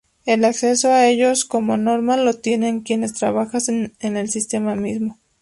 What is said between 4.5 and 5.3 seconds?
mismo.